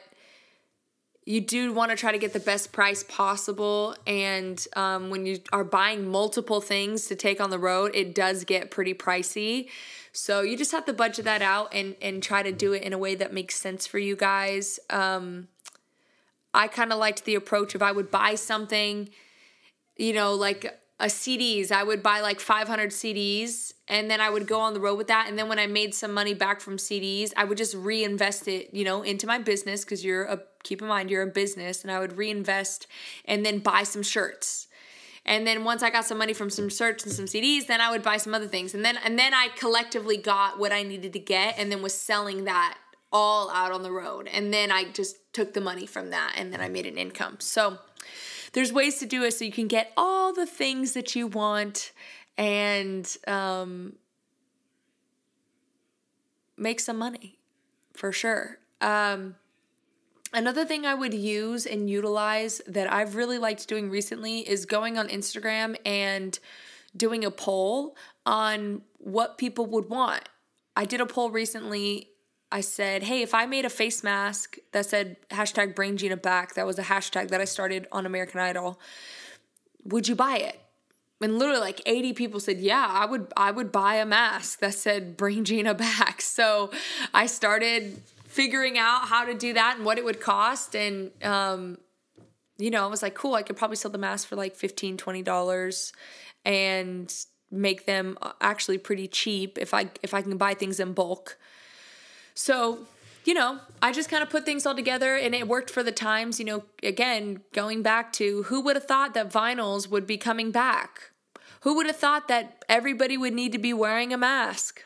you 1.26 1.40
do 1.40 1.72
want 1.72 1.90
to 1.90 1.96
try 1.96 2.12
to 2.12 2.18
get 2.18 2.32
the 2.32 2.40
best 2.40 2.70
price 2.70 3.02
possible. 3.02 3.96
And 4.06 4.64
um, 4.76 5.10
when 5.10 5.26
you 5.26 5.40
are 5.52 5.64
buying 5.64 6.08
multiple 6.08 6.60
things 6.60 7.06
to 7.06 7.16
take 7.16 7.40
on 7.40 7.50
the 7.50 7.58
road, 7.58 7.90
it 7.94 8.14
does 8.14 8.44
get 8.44 8.70
pretty 8.70 8.94
pricey. 8.94 9.68
So 10.12 10.42
you 10.42 10.56
just 10.56 10.70
have 10.70 10.86
to 10.86 10.92
budget 10.92 11.24
that 11.24 11.42
out 11.42 11.74
and, 11.74 11.96
and 12.00 12.22
try 12.22 12.44
to 12.44 12.52
do 12.52 12.72
it 12.72 12.82
in 12.84 12.92
a 12.92 12.98
way 12.98 13.16
that 13.16 13.34
makes 13.34 13.56
sense 13.56 13.88
for 13.88 13.98
you 13.98 14.14
guys. 14.14 14.78
Um, 14.88 15.48
I 16.54 16.68
kind 16.68 16.92
of 16.92 16.98
liked 16.98 17.24
the 17.24 17.34
approach 17.34 17.74
if 17.74 17.82
I 17.82 17.90
would 17.90 18.10
buy 18.10 18.36
something, 18.36 19.10
you 19.96 20.12
know, 20.12 20.32
like 20.32 20.78
a 20.98 21.06
CDs. 21.06 21.70
I 21.70 21.82
would 21.82 22.02
buy 22.02 22.20
like 22.20 22.40
500 22.40 22.90
CDs 22.90 23.72
and 23.88 24.10
then 24.10 24.20
I 24.20 24.30
would 24.30 24.46
go 24.46 24.60
on 24.60 24.72
the 24.72 24.80
road 24.80 24.96
with 24.96 25.08
that. 25.08 25.26
And 25.28 25.38
then 25.38 25.48
when 25.48 25.58
I 25.58 25.66
made 25.66 25.94
some 25.94 26.14
money 26.14 26.32
back 26.32 26.60
from 26.60 26.78
CDs, 26.78 27.32
I 27.36 27.44
would 27.44 27.58
just 27.58 27.74
reinvest 27.74 28.48
it, 28.48 28.72
you 28.72 28.84
know, 28.84 29.02
into 29.02 29.26
my 29.26 29.38
business 29.38 29.84
because 29.84 30.04
you're 30.04 30.24
a, 30.24 30.40
keep 30.62 30.80
in 30.80 30.88
mind, 30.88 31.10
you're 31.10 31.22
a 31.22 31.26
business. 31.26 31.82
And 31.82 31.90
I 31.90 31.98
would 31.98 32.16
reinvest 32.16 32.86
and 33.26 33.44
then 33.44 33.58
buy 33.58 33.82
some 33.82 34.02
shirts. 34.02 34.68
And 35.26 35.46
then 35.46 35.64
once 35.64 35.82
I 35.82 35.90
got 35.90 36.06
some 36.06 36.18
money 36.18 36.32
from 36.32 36.50
some 36.50 36.68
shirts 36.68 37.04
and 37.04 37.12
some 37.12 37.26
CDs, 37.26 37.66
then 37.66 37.80
I 37.80 37.90
would 37.90 38.02
buy 38.02 38.16
some 38.16 38.32
other 38.32 38.46
things. 38.46 38.74
And 38.74 38.84
then 38.84 38.96
and 39.04 39.18
then 39.18 39.34
I 39.34 39.48
collectively 39.48 40.16
got 40.16 40.58
what 40.58 40.72
I 40.72 40.82
needed 40.82 41.12
to 41.12 41.18
get 41.18 41.58
and 41.58 41.70
then 41.70 41.82
was 41.82 41.94
selling 41.94 42.44
that 42.44 42.78
all 43.12 43.50
out 43.50 43.72
on 43.72 43.82
the 43.82 43.90
road. 43.90 44.28
And 44.32 44.52
then 44.52 44.70
I 44.70 44.84
just 44.84 45.16
took 45.32 45.52
the 45.52 45.60
money 45.60 45.84
from 45.84 46.10
that 46.10 46.34
and 46.36 46.52
then 46.52 46.60
I 46.60 46.68
made 46.68 46.86
an 46.86 46.96
income. 46.96 47.36
So 47.40 47.78
there's 48.52 48.72
ways 48.72 48.98
to 48.98 49.06
do 49.06 49.22
it 49.24 49.32
so 49.32 49.44
you 49.44 49.52
can 49.52 49.68
get 49.68 49.92
all 49.96 50.32
the 50.32 50.46
things 50.46 50.92
that 50.92 51.14
you 51.14 51.26
want 51.26 51.92
and 52.38 53.16
um, 53.26 53.94
make 56.56 56.80
some 56.80 56.98
money 56.98 57.38
for 57.94 58.12
sure. 58.12 58.58
Um, 58.80 59.36
another 60.32 60.64
thing 60.64 60.84
I 60.84 60.94
would 60.94 61.14
use 61.14 61.66
and 61.66 61.88
utilize 61.88 62.60
that 62.66 62.92
I've 62.92 63.16
really 63.16 63.38
liked 63.38 63.66
doing 63.68 63.90
recently 63.90 64.40
is 64.40 64.66
going 64.66 64.98
on 64.98 65.08
Instagram 65.08 65.76
and 65.84 66.38
doing 66.96 67.24
a 67.24 67.30
poll 67.30 67.96
on 68.24 68.82
what 68.98 69.38
people 69.38 69.66
would 69.66 69.88
want. 69.88 70.28
I 70.74 70.84
did 70.84 71.00
a 71.00 71.06
poll 71.06 71.30
recently 71.30 72.10
I 72.50 72.60
said, 72.60 73.02
hey, 73.02 73.22
if 73.22 73.34
I 73.34 73.46
made 73.46 73.64
a 73.64 73.70
face 73.70 74.04
mask 74.04 74.56
that 74.72 74.86
said 74.86 75.16
hashtag 75.30 75.74
bring 75.74 75.96
Gina 75.96 76.16
back, 76.16 76.54
that 76.54 76.66
was 76.66 76.78
a 76.78 76.84
hashtag 76.84 77.28
that 77.28 77.40
I 77.40 77.44
started 77.44 77.88
on 77.90 78.06
American 78.06 78.40
Idol, 78.40 78.80
would 79.84 80.06
you 80.06 80.14
buy 80.14 80.38
it? 80.38 80.60
And 81.20 81.38
literally 81.38 81.60
like 81.60 81.80
80 81.86 82.12
people 82.12 82.40
said, 82.40 82.60
yeah, 82.60 82.86
I 82.88 83.06
would 83.06 83.32
I 83.36 83.50
would 83.50 83.72
buy 83.72 83.96
a 83.96 84.06
mask 84.06 84.60
that 84.60 84.74
said 84.74 85.16
bring 85.16 85.44
Gina 85.44 85.74
back. 85.74 86.22
So 86.36 86.70
I 87.14 87.26
started 87.26 88.02
figuring 88.26 88.76
out 88.76 89.08
how 89.08 89.24
to 89.24 89.32
do 89.32 89.54
that 89.54 89.76
and 89.76 89.86
what 89.86 89.96
it 89.96 90.04
would 90.04 90.20
cost. 90.20 90.76
And 90.76 91.10
um, 91.24 91.78
you 92.58 92.70
know, 92.70 92.84
I 92.84 92.88
was 92.88 93.02
like, 93.02 93.14
cool, 93.14 93.34
I 93.34 93.42
could 93.42 93.56
probably 93.56 93.76
sell 93.76 93.90
the 93.90 93.98
mask 93.98 94.28
for 94.28 94.36
like 94.36 94.54
15 94.54 94.98
$20 94.98 95.92
and 96.44 97.14
make 97.50 97.86
them 97.86 98.18
actually 98.40 98.76
pretty 98.76 99.08
cheap 99.08 99.56
if 99.58 99.72
I 99.72 99.90
if 100.02 100.12
I 100.12 100.20
can 100.20 100.36
buy 100.36 100.52
things 100.54 100.78
in 100.78 100.92
bulk. 100.92 101.38
So, 102.36 102.86
you 103.24 103.34
know, 103.34 103.58
I 103.82 103.90
just 103.90 104.08
kind 104.08 104.22
of 104.22 104.30
put 104.30 104.44
things 104.44 104.66
all 104.66 104.76
together 104.76 105.16
and 105.16 105.34
it 105.34 105.48
worked 105.48 105.70
for 105.70 105.82
the 105.82 105.90
times. 105.90 106.38
You 106.38 106.44
know, 106.44 106.64
again, 106.82 107.40
going 107.52 107.82
back 107.82 108.12
to 108.14 108.44
who 108.44 108.60
would 108.60 108.76
have 108.76 108.84
thought 108.84 109.14
that 109.14 109.32
vinyls 109.32 109.88
would 109.88 110.06
be 110.06 110.18
coming 110.18 110.52
back? 110.52 111.10
Who 111.62 111.74
would 111.74 111.86
have 111.86 111.96
thought 111.96 112.28
that 112.28 112.64
everybody 112.68 113.16
would 113.16 113.32
need 113.32 113.52
to 113.52 113.58
be 113.58 113.72
wearing 113.72 114.12
a 114.12 114.18
mask? 114.18 114.84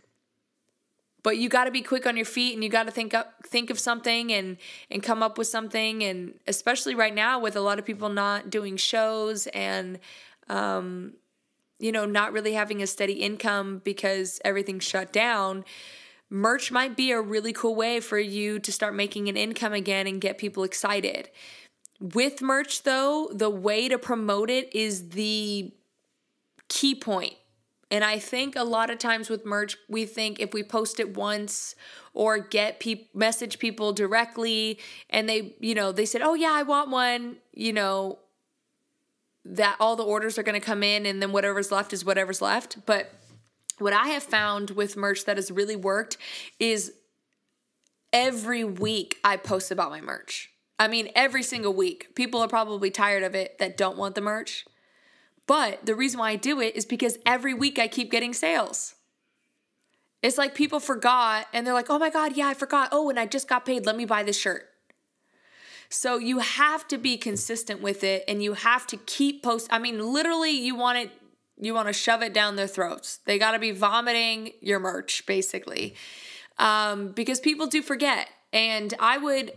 But 1.22 1.36
you 1.36 1.50
got 1.50 1.64
to 1.64 1.70
be 1.70 1.82
quick 1.82 2.06
on 2.06 2.16
your 2.16 2.24
feet 2.24 2.54
and 2.54 2.64
you 2.64 2.70
got 2.70 2.84
to 2.84 2.92
think 2.92 3.12
up 3.12 3.44
think 3.44 3.68
of 3.68 3.78
something 3.78 4.32
and 4.32 4.56
and 4.90 5.02
come 5.02 5.22
up 5.22 5.36
with 5.36 5.48
something 5.48 6.02
and 6.02 6.38
especially 6.46 6.94
right 6.94 7.14
now 7.14 7.38
with 7.38 7.56
a 7.56 7.60
lot 7.60 7.78
of 7.78 7.84
people 7.84 8.08
not 8.08 8.48
doing 8.48 8.78
shows 8.78 9.46
and 9.48 9.98
um 10.48 11.12
you 11.78 11.92
know, 11.92 12.04
not 12.04 12.32
really 12.32 12.52
having 12.52 12.82
a 12.82 12.86
steady 12.86 13.14
income 13.14 13.80
because 13.84 14.38
everything's 14.44 14.84
shut 14.84 15.12
down 15.12 15.64
merch 16.30 16.70
might 16.70 16.96
be 16.96 17.10
a 17.10 17.20
really 17.20 17.52
cool 17.52 17.74
way 17.74 18.00
for 18.00 18.18
you 18.18 18.58
to 18.60 18.72
start 18.72 18.94
making 18.94 19.28
an 19.28 19.36
income 19.36 19.72
again 19.72 20.06
and 20.06 20.20
get 20.20 20.38
people 20.38 20.62
excited. 20.62 21.28
With 22.00 22.40
merch, 22.40 22.84
though, 22.84 23.28
the 23.32 23.50
way 23.50 23.88
to 23.88 23.98
promote 23.98 24.48
it 24.48 24.74
is 24.74 25.10
the 25.10 25.72
key 26.68 26.94
point. 26.94 27.34
And 27.90 28.04
I 28.04 28.20
think 28.20 28.54
a 28.54 28.62
lot 28.62 28.88
of 28.88 28.98
times 28.98 29.28
with 29.28 29.44
merch, 29.44 29.76
we 29.88 30.06
think 30.06 30.38
if 30.38 30.54
we 30.54 30.62
post 30.62 31.00
it 31.00 31.16
once 31.16 31.74
or 32.14 32.38
get 32.38 32.78
people 32.78 33.08
message 33.12 33.58
people 33.58 33.92
directly 33.92 34.78
and 35.10 35.28
they, 35.28 35.56
you 35.58 35.74
know, 35.74 35.90
they 35.90 36.06
said, 36.06 36.22
"Oh 36.22 36.34
yeah, 36.34 36.52
I 36.52 36.62
want 36.62 36.90
one," 36.90 37.38
you 37.52 37.72
know, 37.72 38.20
that 39.44 39.76
all 39.80 39.96
the 39.96 40.04
orders 40.04 40.38
are 40.38 40.44
going 40.44 40.58
to 40.58 40.64
come 40.64 40.84
in 40.84 41.04
and 41.04 41.20
then 41.20 41.32
whatever's 41.32 41.72
left 41.72 41.92
is 41.92 42.04
whatever's 42.04 42.40
left. 42.40 42.86
But 42.86 43.12
what 43.80 43.92
I 43.92 44.08
have 44.08 44.22
found 44.22 44.70
with 44.70 44.96
merch 44.96 45.24
that 45.24 45.36
has 45.36 45.50
really 45.50 45.76
worked 45.76 46.16
is 46.58 46.92
every 48.12 48.64
week 48.64 49.18
I 49.24 49.36
post 49.36 49.70
about 49.70 49.90
my 49.90 50.00
merch. 50.00 50.50
I 50.78 50.88
mean, 50.88 51.10
every 51.14 51.42
single 51.42 51.74
week. 51.74 52.14
People 52.14 52.40
are 52.40 52.48
probably 52.48 52.90
tired 52.90 53.22
of 53.22 53.34
it 53.34 53.58
that 53.58 53.76
don't 53.76 53.98
want 53.98 54.14
the 54.14 54.20
merch. 54.20 54.64
But 55.46 55.84
the 55.84 55.94
reason 55.94 56.20
why 56.20 56.30
I 56.30 56.36
do 56.36 56.60
it 56.60 56.76
is 56.76 56.86
because 56.86 57.18
every 57.26 57.54
week 57.54 57.78
I 57.78 57.88
keep 57.88 58.10
getting 58.10 58.32
sales. 58.32 58.94
It's 60.22 60.38
like 60.38 60.54
people 60.54 60.80
forgot 60.80 61.46
and 61.52 61.66
they're 61.66 61.74
like, 61.74 61.90
oh 61.90 61.98
my 61.98 62.10
God, 62.10 62.36
yeah, 62.36 62.46
I 62.46 62.54
forgot. 62.54 62.90
Oh, 62.92 63.10
and 63.10 63.18
I 63.18 63.26
just 63.26 63.48
got 63.48 63.66
paid. 63.66 63.86
Let 63.86 63.96
me 63.96 64.04
buy 64.04 64.22
this 64.22 64.38
shirt. 64.38 64.68
So 65.88 66.18
you 66.18 66.38
have 66.38 66.86
to 66.88 66.98
be 66.98 67.16
consistent 67.16 67.82
with 67.82 68.04
it 68.04 68.24
and 68.28 68.42
you 68.42 68.52
have 68.52 68.86
to 68.88 68.96
keep 68.96 69.42
post. 69.42 69.66
I 69.72 69.78
mean, 69.80 70.12
literally, 70.12 70.52
you 70.52 70.76
want 70.76 70.98
it, 70.98 71.10
you 71.60 71.74
want 71.74 71.88
to 71.88 71.92
shove 71.92 72.22
it 72.22 72.32
down 72.32 72.56
their 72.56 72.66
throats. 72.66 73.18
They 73.26 73.38
got 73.38 73.52
to 73.52 73.58
be 73.58 73.70
vomiting 73.70 74.52
your 74.60 74.80
merch, 74.80 75.24
basically, 75.26 75.94
um, 76.58 77.12
because 77.12 77.38
people 77.38 77.66
do 77.66 77.82
forget. 77.82 78.28
And 78.52 78.94
I 78.98 79.18
would 79.18 79.52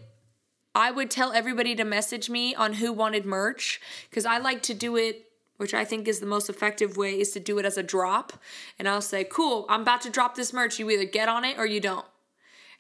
I 0.76 0.90
would 0.92 1.12
tell 1.12 1.34
everybody 1.34 1.76
to 1.76 1.84
message 1.84 2.30
me 2.30 2.56
on 2.56 2.74
who 2.74 2.92
wanted 2.92 3.26
merch 3.26 3.80
because 4.10 4.26
I 4.26 4.40
like 4.40 4.64
to 4.64 4.74
do 4.74 4.96
it, 4.96 5.28
which 5.58 5.74
I 5.74 5.86
think 5.86 6.08
is 6.08 6.20
the 6.20 6.26
most 6.26 6.50
effective 6.50 6.98
way, 6.98 7.20
is 7.20 7.32
to 7.34 7.40
do 7.40 7.60
it 7.60 7.66
as 7.66 7.78
a 7.78 7.84
drop. 7.84 8.34
And 8.80 8.88
I'll 8.88 9.02
say, 9.02 9.24
cool, 9.24 9.68
I'm 9.70 9.82
about 9.82 10.02
to 10.02 10.10
drop 10.10 10.36
this 10.36 10.52
merch. 10.52 10.80
You 10.80 10.90
either 10.90 11.06
get 11.06 11.30
on 11.30 11.46
it 11.46 11.60
or 11.60 11.68
you 11.68 11.80
don't. 11.80 12.06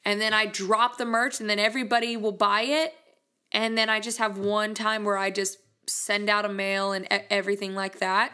And 0.04 0.20
then 0.20 0.34
I 0.34 0.48
drop 0.48 0.98
the 0.98 1.06
merch 1.06 1.40
and 1.40 1.50
then 1.50 1.60
everybody 1.60 2.18
will 2.18 2.32
buy 2.32 2.64
it. 2.64 2.96
And 3.52 3.78
then 3.78 3.90
I 3.90 4.00
just 4.00 4.18
have 4.18 4.40
one 4.40 4.74
time 4.74 5.04
where 5.04 5.18
I 5.18 5.30
just 5.30 5.60
send 5.88 6.30
out 6.30 6.46
a 6.46 6.50
mail 6.50 6.94
and 6.94 7.08
everything 7.30 7.76
like 7.76 8.00
that. 8.00 8.34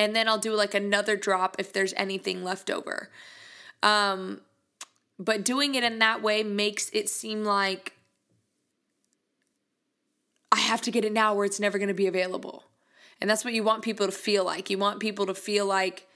And 0.00 0.16
then 0.16 0.28
I'll 0.28 0.38
do 0.38 0.54
like 0.54 0.72
another 0.72 1.14
drop 1.14 1.56
if 1.58 1.74
there's 1.74 1.92
anything 1.94 2.42
left 2.42 2.70
over. 2.70 3.10
Um, 3.82 4.40
but 5.18 5.44
doing 5.44 5.74
it 5.74 5.84
in 5.84 5.98
that 5.98 6.22
way 6.22 6.42
makes 6.42 6.88
it 6.94 7.10
seem 7.10 7.44
like 7.44 7.92
I 10.50 10.58
have 10.58 10.80
to 10.82 10.90
get 10.90 11.04
it 11.04 11.12
now 11.12 11.34
where 11.34 11.44
it's 11.44 11.60
never 11.60 11.76
going 11.76 11.88
to 11.88 11.94
be 11.94 12.06
available. 12.06 12.64
And 13.20 13.28
that's 13.28 13.44
what 13.44 13.52
you 13.52 13.62
want 13.62 13.82
people 13.82 14.06
to 14.06 14.12
feel 14.12 14.42
like. 14.42 14.70
You 14.70 14.78
want 14.78 15.00
people 15.00 15.26
to 15.26 15.34
feel 15.34 15.66
like 15.66 16.06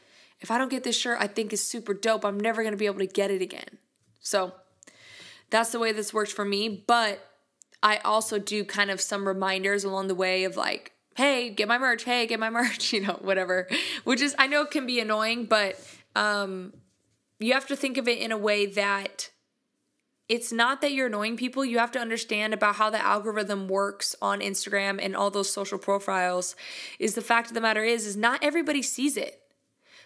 if 0.41 0.51
I 0.51 0.57
don't 0.57 0.71
get 0.71 0.83
this 0.83 0.97
shirt 0.97 1.19
I 1.21 1.27
think 1.27 1.53
is 1.53 1.63
super 1.63 1.93
dope, 1.93 2.25
I'm 2.25 2.41
never 2.41 2.63
going 2.63 2.73
to 2.73 2.79
be 2.79 2.87
able 2.87 3.01
to 3.01 3.07
get 3.07 3.31
it 3.31 3.43
again. 3.43 3.79
So 4.21 4.55
that's 5.51 5.73
the 5.73 5.79
way 5.79 5.93
this 5.93 6.15
works 6.15 6.33
for 6.33 6.47
me. 6.47 6.83
But 6.87 7.21
I 7.83 7.99
also 7.99 8.39
do 8.39 8.65
kind 8.65 8.91
of 8.91 9.03
some 9.03 9.29
reminders 9.29 9.85
along 9.85 10.09
the 10.09 10.15
way 10.15 10.45
of 10.45 10.57
like, 10.57 10.94
hey, 11.17 11.51
get 11.51 11.69
my 11.69 11.79
merch. 11.79 12.05
Hey, 12.05 12.27
get 12.27 12.41
my 12.41 12.51
merch, 12.51 12.93
you 12.93 13.01
know, 13.01 13.19
whatever. 13.23 13.69
Which 14.05 14.21
is, 14.21 14.35
I 14.39 14.47
know 14.47 14.65
can 14.65 14.87
be 14.87 15.01
annoying, 15.01 15.47
but 15.47 15.79
um, 16.17 16.73
you 17.39 17.53
have 17.53 17.67
to 17.69 17.77
think 17.77 17.99
of 17.99 18.09
it 18.09 18.19
in 18.19 18.33
a 18.33 18.39
way 18.39 18.67
that 18.67 19.31
it's 20.29 20.53
not 20.53 20.81
that 20.81 20.93
you're 20.93 21.09
annoying 21.09 21.37
people. 21.37 21.65
You 21.65 21.79
have 21.79 21.93
to 21.93 21.99
understand 21.99 22.55
about 22.55 22.77
how 22.77 22.89
the 22.89 23.05
algorithm 23.05 23.69
works 23.69 24.17
on 24.23 24.41
Instagram 24.41 24.99
and 25.03 25.15
all 25.15 25.31
those 25.31 25.51
social 25.51 25.79
profiles. 25.79 26.57
Is 26.99 27.15
the 27.15 27.21
fact 27.21 27.49
of 27.49 27.55
the 27.55 27.61
matter 27.61 27.85
is, 27.85 28.07
is 28.07 28.17
not 28.17 28.43
everybody 28.43 28.83
sees 28.83 29.17
it. 29.17 29.41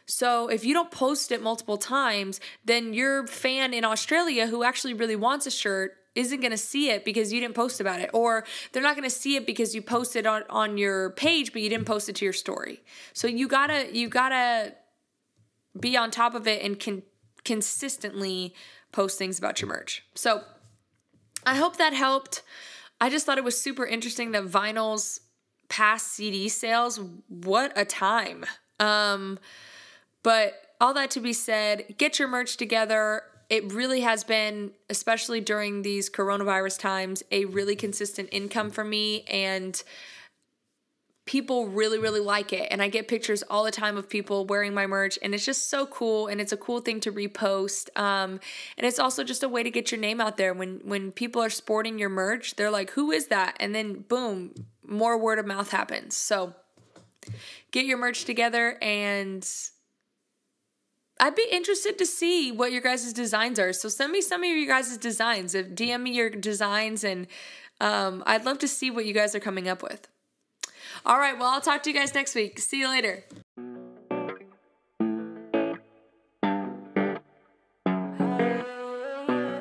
So 0.07 0.49
if 0.49 0.65
you 0.65 0.73
don't 0.73 0.91
post 0.91 1.31
it 1.31 1.43
multiple 1.43 1.77
times, 1.77 2.41
then 2.65 2.95
your 2.95 3.27
fan 3.27 3.75
in 3.75 3.85
Australia 3.85 4.47
who 4.47 4.65
actually 4.65 4.95
really 4.95 5.17
wants 5.17 5.47
a 5.47 5.50
shirt 5.50 5.97
isn't 6.19 6.41
going 6.41 6.51
to 6.51 6.59
see 6.59 6.91
it 6.91 7.05
because 7.05 7.33
you 7.33 7.41
didn't 7.41 7.55
post 7.55 7.81
about 7.81 8.01
it 8.01 8.11
or 8.13 8.45
they're 8.73 8.83
not 8.83 8.97
going 8.97 9.09
to 9.09 9.15
see 9.15 9.37
it 9.37 9.47
because 9.47 9.75
you 9.75 9.81
posted 9.81 10.27
on 10.27 10.43
on 10.51 10.77
your 10.77 11.11
page 11.11 11.53
but 11.53 11.63
you 11.63 11.71
didn't 11.71 11.87
post 11.87 12.09
it 12.09 12.17
to 12.17 12.25
your 12.25 12.33
story. 12.33 12.83
So 13.13 13.29
you 13.29 13.47
got 13.49 13.69
to 13.69 13.97
you 13.97 14.09
got 14.09 14.31
to 14.31 14.75
be 15.79 15.97
on 15.97 16.11
top 16.11 16.35
of 16.35 16.47
it 16.47 16.63
and 16.63 16.79
can 16.79 17.03
consistently 17.45 18.55
post 18.91 19.17
things 19.17 19.39
about 19.39 19.61
your 19.61 19.69
merch. 19.69 20.05
So 20.15 20.43
I 21.47 21.55
hope 21.55 21.77
that 21.77 21.93
helped. 21.93 22.43
I 23.01 23.11
just 23.11 23.25
thought 23.25 23.39
it 23.39 23.45
was 23.45 23.61
super 23.61 23.87
interesting 23.87 24.33
that 24.33 24.45
vinyl's 24.45 25.21
past 25.69 26.09
CD 26.15 26.49
sales. 26.49 27.01
What 27.29 27.73
a 27.77 27.85
time. 27.85 28.45
Um, 28.81 29.39
but 30.23 30.55
all 30.81 30.95
that 30.95 31.11
to 31.13 31.21
be 31.21 31.33
said, 31.33 31.95
get 31.97 32.19
your 32.19 32.29
merch 32.29 32.57
together. 32.57 33.23
It 33.49 33.73
really 33.73 34.02
has 34.02 34.25
been, 34.25 34.73
especially 34.90 35.40
during 35.40 35.83
these 35.83 36.11
coronavirus 36.11 36.78
times, 36.81 37.23
a 37.31 37.47
really 37.47 37.76
consistent 37.76 38.28
income 38.31 38.71
for 38.71 38.85
me. 38.85 39.23
And 39.23 39.83
people 41.28 41.69
really 41.69 41.99
really 41.99 42.21
like 42.21 42.55
it. 42.55 42.67
And 42.71 42.81
i 42.81 42.88
get 42.88 43.07
pictures 43.07 43.45
all 43.50 43.63
the 43.63 43.71
time 43.71 43.99
of 43.99 44.08
people 44.08 44.47
wearing 44.47 44.73
my 44.73 44.87
merch 44.87 45.19
and 45.21 45.34
it's 45.34 45.45
just 45.45 45.69
so 45.69 45.84
cool 45.84 46.26
and 46.26 46.41
it's 46.41 46.52
a 46.52 46.56
cool 46.56 46.80
thing 46.80 47.00
to 47.00 47.13
repost. 47.13 47.95
Um, 48.00 48.41
and 48.78 48.87
it's 48.87 48.99
also 48.99 49.23
just 49.25 49.43
a 49.43 49.49
way 49.49 49.63
to 49.63 49.71
get 49.71 49.93
your 49.93 50.00
name 50.00 50.23
out 50.23 50.39
there. 50.39 50.54
When 50.54 50.80
when 50.84 51.13
people 51.13 51.43
are 51.43 51.50
sporting 51.50 51.99
your 51.99 52.08
merch 52.08 52.56
they're 52.56 52.71
like 52.71 52.91
who 52.93 53.11
is 53.11 53.26
that? 53.26 53.58
And 53.61 53.75
then 53.75 54.06
boom 54.08 54.54
more 54.87 55.19
word 55.19 55.39
of 55.39 55.47
mouth 55.47 55.71
happens. 55.71 56.17
So 56.17 56.54
get 57.73 57.84
your 57.84 57.99
merch 57.99 58.25
together 58.25 58.78
and 58.80 59.47
I'd 61.21 61.35
be 61.35 61.47
interested 61.50 61.99
to 61.99 62.07
see 62.07 62.52
what 62.52 62.73
your 62.73 62.81
guys' 62.81 63.13
designs 63.13 63.59
are. 63.59 63.73
So 63.73 63.89
send 63.89 64.13
me 64.13 64.21
some 64.21 64.43
of 64.43 64.49
your 64.49 64.67
guys' 64.67 64.97
designs. 64.97 65.54
DM 65.54 66.02
me 66.02 66.13
your 66.13 66.31
designs 66.31 67.02
and 67.04 67.26
um, 67.81 68.23
I'd 68.26 68.45
love 68.45 68.59
to 68.59 68.69
see 68.69 68.91
what 68.91 69.04
you 69.04 69.15
guys 69.15 69.35
are 69.35 69.41
coming 69.41 69.69
up 69.69 69.83
with. 69.83 70.09
All 71.04 71.19
right, 71.19 71.39
well, 71.39 71.49
I'll 71.49 71.61
talk 71.61 71.83
to 71.85 71.91
you 71.91 71.97
guys 71.97 72.15
next 72.15 72.35
week. 72.35 72.59
See 72.59 72.81
you 72.81 72.89
later. 72.89 73.25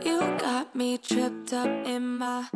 You 0.03 0.19
got 0.39 0.75
me 0.75 0.97
tripped 0.97 1.53
up 1.53 1.87
in 1.87 2.17
my 2.17 2.47